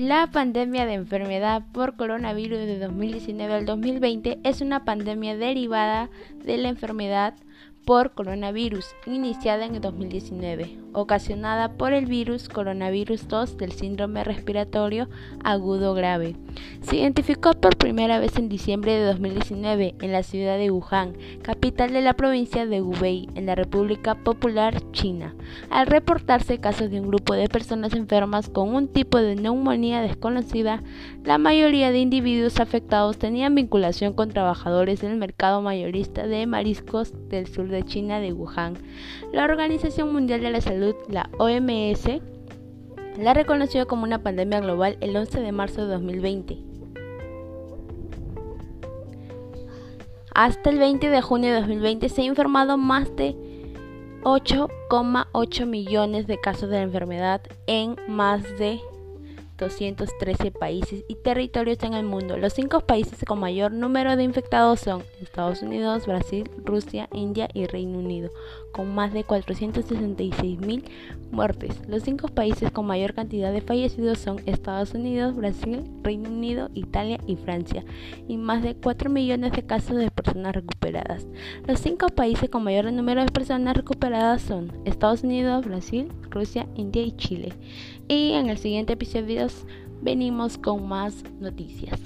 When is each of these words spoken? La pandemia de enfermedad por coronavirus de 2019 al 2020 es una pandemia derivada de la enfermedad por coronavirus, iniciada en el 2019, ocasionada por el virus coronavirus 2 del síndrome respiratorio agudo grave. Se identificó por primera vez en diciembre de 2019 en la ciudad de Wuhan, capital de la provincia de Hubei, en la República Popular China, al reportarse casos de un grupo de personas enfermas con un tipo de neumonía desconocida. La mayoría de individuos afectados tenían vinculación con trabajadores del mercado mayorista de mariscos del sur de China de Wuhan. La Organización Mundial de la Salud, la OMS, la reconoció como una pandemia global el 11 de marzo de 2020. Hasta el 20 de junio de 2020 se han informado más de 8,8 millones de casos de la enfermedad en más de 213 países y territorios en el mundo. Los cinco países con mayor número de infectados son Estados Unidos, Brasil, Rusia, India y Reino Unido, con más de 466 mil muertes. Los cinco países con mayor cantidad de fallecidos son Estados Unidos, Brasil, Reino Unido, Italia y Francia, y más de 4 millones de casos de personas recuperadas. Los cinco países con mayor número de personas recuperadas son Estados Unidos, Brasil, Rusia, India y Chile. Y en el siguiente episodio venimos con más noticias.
La 0.00 0.30
pandemia 0.30 0.86
de 0.86 0.94
enfermedad 0.94 1.62
por 1.72 1.94
coronavirus 1.94 2.60
de 2.60 2.78
2019 2.78 3.52
al 3.52 3.66
2020 3.66 4.40
es 4.44 4.62
una 4.62 4.86
pandemia 4.86 5.36
derivada 5.36 6.08
de 6.42 6.56
la 6.56 6.70
enfermedad 6.70 7.34
por 7.90 8.12
coronavirus, 8.12 8.86
iniciada 9.04 9.66
en 9.66 9.74
el 9.74 9.80
2019, 9.80 10.78
ocasionada 10.92 11.72
por 11.72 11.92
el 11.92 12.06
virus 12.06 12.48
coronavirus 12.48 13.26
2 13.26 13.56
del 13.56 13.72
síndrome 13.72 14.22
respiratorio 14.22 15.08
agudo 15.42 15.92
grave. 15.92 16.36
Se 16.82 16.98
identificó 16.98 17.52
por 17.54 17.76
primera 17.76 18.20
vez 18.20 18.36
en 18.36 18.48
diciembre 18.48 18.92
de 18.92 19.04
2019 19.06 19.96
en 20.00 20.12
la 20.12 20.22
ciudad 20.22 20.56
de 20.56 20.70
Wuhan, 20.70 21.14
capital 21.42 21.92
de 21.92 22.00
la 22.00 22.14
provincia 22.14 22.64
de 22.64 22.80
Hubei, 22.80 23.28
en 23.34 23.46
la 23.46 23.56
República 23.56 24.14
Popular 24.14 24.80
China, 24.92 25.34
al 25.68 25.88
reportarse 25.88 26.58
casos 26.58 26.92
de 26.92 27.00
un 27.00 27.08
grupo 27.08 27.34
de 27.34 27.48
personas 27.48 27.94
enfermas 27.94 28.48
con 28.48 28.72
un 28.72 28.86
tipo 28.86 29.18
de 29.18 29.34
neumonía 29.34 30.00
desconocida. 30.00 30.84
La 31.24 31.38
mayoría 31.38 31.90
de 31.90 31.98
individuos 31.98 32.60
afectados 32.60 33.18
tenían 33.18 33.56
vinculación 33.56 34.12
con 34.12 34.30
trabajadores 34.30 35.00
del 35.00 35.16
mercado 35.16 35.60
mayorista 35.60 36.28
de 36.28 36.46
mariscos 36.46 37.12
del 37.28 37.48
sur 37.48 37.68
de 37.68 37.79
China 37.84 38.20
de 38.20 38.32
Wuhan. 38.32 38.78
La 39.32 39.44
Organización 39.44 40.12
Mundial 40.12 40.40
de 40.40 40.50
la 40.50 40.60
Salud, 40.60 40.94
la 41.08 41.30
OMS, 41.38 42.20
la 43.18 43.34
reconoció 43.34 43.86
como 43.86 44.04
una 44.04 44.22
pandemia 44.22 44.60
global 44.60 44.96
el 45.00 45.16
11 45.16 45.40
de 45.40 45.52
marzo 45.52 45.86
de 45.86 45.92
2020. 45.94 46.58
Hasta 50.34 50.70
el 50.70 50.78
20 50.78 51.10
de 51.10 51.20
junio 51.20 51.52
de 51.52 51.60
2020 51.60 52.08
se 52.08 52.22
han 52.22 52.28
informado 52.28 52.78
más 52.78 53.14
de 53.16 53.36
8,8 54.22 55.66
millones 55.66 56.26
de 56.26 56.40
casos 56.40 56.70
de 56.70 56.76
la 56.76 56.82
enfermedad 56.82 57.42
en 57.66 57.96
más 58.06 58.42
de 58.58 58.80
213 59.60 60.50
países 60.50 61.04
y 61.06 61.16
territorios 61.16 61.78
en 61.82 61.94
el 61.94 62.04
mundo. 62.04 62.36
Los 62.36 62.54
cinco 62.54 62.80
países 62.80 63.24
con 63.26 63.38
mayor 63.38 63.72
número 63.72 64.16
de 64.16 64.24
infectados 64.24 64.80
son 64.80 65.02
Estados 65.20 65.62
Unidos, 65.62 66.06
Brasil, 66.06 66.48
Rusia, 66.64 67.08
India 67.12 67.48
y 67.52 67.66
Reino 67.66 67.98
Unido, 67.98 68.30
con 68.72 68.94
más 68.94 69.12
de 69.12 69.24
466 69.24 70.58
mil 70.60 70.84
muertes. 71.30 71.80
Los 71.88 72.02
cinco 72.02 72.28
países 72.28 72.70
con 72.70 72.86
mayor 72.86 73.14
cantidad 73.14 73.52
de 73.52 73.60
fallecidos 73.60 74.18
son 74.18 74.40
Estados 74.46 74.94
Unidos, 74.94 75.36
Brasil, 75.36 75.84
Reino 76.02 76.30
Unido, 76.30 76.70
Italia 76.74 77.20
y 77.26 77.36
Francia, 77.36 77.84
y 78.26 78.36
más 78.38 78.62
de 78.62 78.74
4 78.74 79.10
millones 79.10 79.52
de 79.52 79.62
casos 79.62 79.96
de 79.96 80.10
personas 80.10 80.54
recuperadas. 80.54 81.26
Los 81.66 81.80
cinco 81.80 82.08
países 82.08 82.48
con 82.48 82.64
mayor 82.64 82.90
número 82.92 83.22
de 83.22 83.30
personas 83.30 83.76
recuperadas 83.76 84.42
son 84.42 84.72
Estados 84.86 85.22
Unidos, 85.22 85.66
Brasil, 85.66 86.08
Rusia, 86.30 86.66
India 86.76 87.02
y 87.02 87.12
Chile. 87.12 87.52
Y 88.08 88.32
en 88.32 88.48
el 88.48 88.58
siguiente 88.58 88.94
episodio 88.94 89.48
venimos 90.02 90.58
con 90.58 90.88
más 90.88 91.24
noticias. 91.40 92.00